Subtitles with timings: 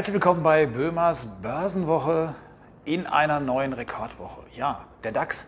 [0.00, 2.34] Herzlich willkommen bei Böhmers Börsenwoche
[2.86, 4.40] in einer neuen Rekordwoche.
[4.56, 5.46] Ja, der DAX,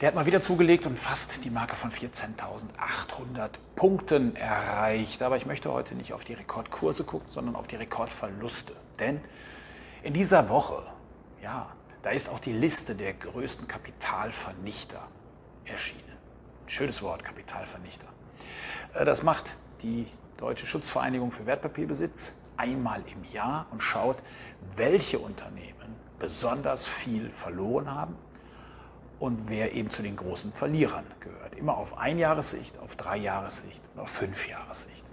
[0.00, 5.22] der hat mal wieder zugelegt und fast die Marke von 14.800 Punkten erreicht.
[5.22, 8.72] Aber ich möchte heute nicht auf die Rekordkurse gucken, sondern auf die Rekordverluste.
[8.98, 9.20] Denn
[10.02, 10.82] in dieser Woche,
[11.40, 11.68] ja,
[12.02, 15.06] da ist auch die Liste der größten Kapitalvernichter
[15.64, 16.16] erschienen.
[16.66, 18.08] Schönes Wort, Kapitalvernichter.
[18.94, 24.18] Äh, das macht die Deutsche Schutzvereinigung für Wertpapierbesitz einmal im Jahr und schaut,
[24.76, 28.16] welche Unternehmen besonders viel verloren haben
[29.18, 31.54] und wer eben zu den großen Verlierern gehört.
[31.54, 35.04] Immer auf Einjahressicht, auf Dreijahressicht und auf Fünfjahressicht.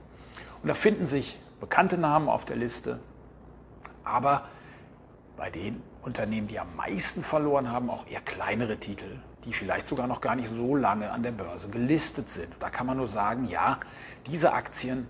[0.62, 3.00] Und da finden sich bekannte Namen auf der Liste,
[4.04, 4.48] aber
[5.38, 10.08] bei den Unternehmen, die am meisten verloren haben, auch eher kleinere Titel, die vielleicht sogar
[10.08, 12.56] noch gar nicht so lange an der Börse gelistet sind.
[12.60, 13.80] Da kann man nur sagen, ja,
[14.28, 15.10] diese Aktien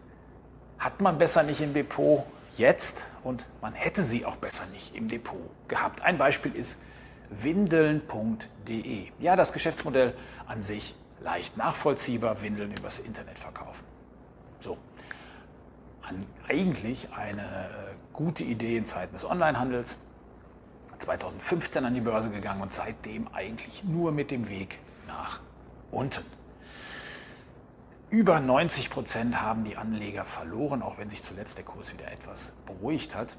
[0.86, 2.24] hat man besser nicht im Depot
[2.58, 6.04] jetzt und man hätte sie auch besser nicht im Depot gehabt.
[6.04, 6.80] Ein Beispiel ist
[7.32, 9.08] windeln.de.
[9.18, 10.13] Ja, das Geschäftsmodell
[10.46, 13.84] an sich leicht nachvollziehbar, Windeln übers Internet verkaufen.
[14.60, 14.78] So,
[16.04, 19.98] an, eigentlich eine äh, gute Idee in Zeiten des Onlinehandels.
[21.00, 25.40] 2015 an die Börse gegangen und seitdem eigentlich nur mit dem Weg nach
[25.90, 26.24] unten.
[28.16, 32.54] Über 90 Prozent haben die Anleger verloren, auch wenn sich zuletzt der Kurs wieder etwas
[32.66, 33.35] beruhigt hat.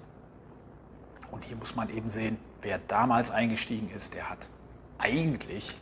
[1.30, 4.50] Und hier muss man eben sehen, wer damals eingestiegen ist, der hat
[4.98, 5.80] eigentlich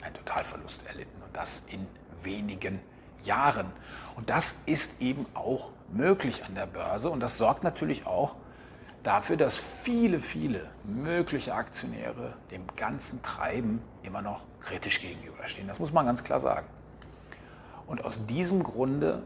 [0.00, 1.86] einen Totalverlust erlitten und das in
[2.22, 2.80] wenigen
[3.22, 3.70] Jahren.
[4.14, 8.36] Und das ist eben auch möglich an der Börse und das sorgt natürlich auch
[9.02, 15.68] dafür, dass viele, viele mögliche Aktionäre dem ganzen Treiben immer noch kritisch gegenüberstehen.
[15.68, 16.66] Das muss man ganz klar sagen.
[17.86, 19.22] Und aus diesem Grunde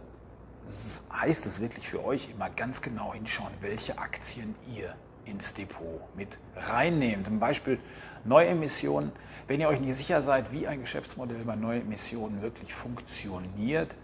[1.13, 6.39] heißt es wirklich für euch immer ganz genau hinschauen, welche Aktien ihr ins Depot mit
[6.57, 7.27] reinnehmt.
[7.27, 7.79] Zum Beispiel
[8.25, 9.13] Neuemissionen.
[9.47, 13.97] Wenn ihr euch nicht sicher seid, wie ein Geschäftsmodell bei Neuemissionen wirklich funktioniert,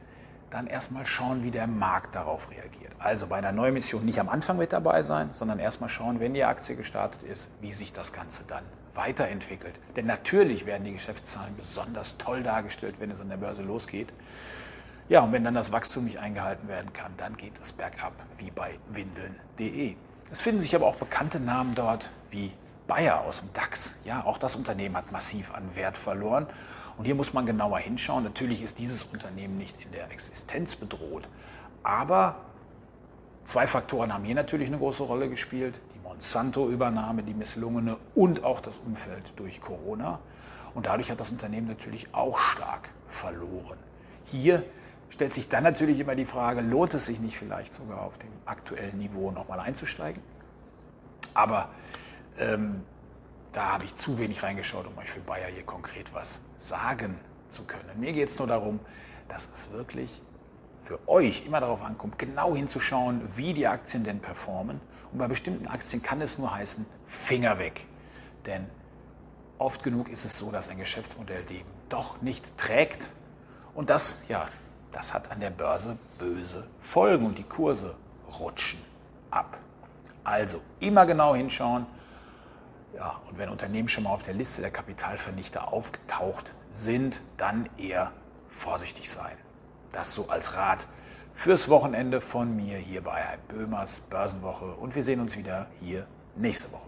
[0.51, 2.93] dann erstmal schauen, wie der Markt darauf reagiert.
[2.99, 6.45] Also bei einer Neuemission nicht am Anfang mit dabei sein, sondern erstmal schauen, wenn die
[6.45, 8.65] Aktie gestartet ist, wie sich das Ganze dann
[8.95, 9.79] weiterentwickelt.
[9.97, 14.13] Denn natürlich werden die Geschäftszahlen besonders toll dargestellt, wenn es an der Börse losgeht.
[15.09, 18.51] Ja, und wenn dann das Wachstum nicht eingehalten werden kann, dann geht es bergab, wie
[18.51, 19.95] bei windeln.de.
[20.33, 22.53] Es finden sich aber auch bekannte Namen dort, wie
[22.87, 23.97] Bayer aus dem DAX.
[24.05, 26.47] Ja, auch das Unternehmen hat massiv an Wert verloren.
[26.97, 28.25] Und hier muss man genauer hinschauen.
[28.25, 31.29] Natürlich ist dieses Unternehmen nicht in der Existenz bedroht.
[31.83, 32.37] Aber
[33.45, 35.81] zwei Faktoren haben hier natürlich eine große Rolle gespielt.
[36.17, 40.19] Monsanto-Übernahme, die misslungene und auch das Umfeld durch Corona.
[40.75, 43.79] Und dadurch hat das Unternehmen natürlich auch stark verloren.
[44.25, 44.65] Hier
[45.09, 48.31] stellt sich dann natürlich immer die Frage, lohnt es sich nicht vielleicht sogar auf dem
[48.45, 50.23] aktuellen Niveau nochmal einzusteigen?
[51.35, 51.69] Aber
[52.39, 52.83] ähm,
[53.53, 57.65] da habe ich zu wenig reingeschaut, um euch für Bayer hier konkret was sagen zu
[57.65, 57.89] können.
[57.99, 58.81] Mir geht es nur darum,
[59.29, 60.21] dass es wirklich
[60.83, 64.81] für euch immer darauf ankommt, genau hinzuschauen, wie die Aktien denn performen.
[65.13, 67.87] Und bei bestimmten Aktien kann es nur heißen, Finger weg.
[68.45, 68.67] Denn
[69.59, 73.11] oft genug ist es so, dass ein Geschäftsmodell dem doch nicht trägt.
[73.75, 74.49] Und das, ja,
[74.93, 77.97] das hat an der Börse böse Folgen und die Kurse
[78.39, 78.81] rutschen
[79.31, 79.59] ab.
[80.25, 81.87] Also immer genau hinschauen.
[82.97, 88.13] Ja, und wenn Unternehmen schon mal auf der Liste der Kapitalvernichter aufgetaucht sind, dann eher
[88.47, 89.37] vorsichtig sein.
[89.93, 90.87] Das so als Rat
[91.35, 94.75] fürs Wochenende von mir hier bei Böhmers Börsenwoche.
[94.77, 96.87] Und wir sehen uns wieder hier nächste Woche.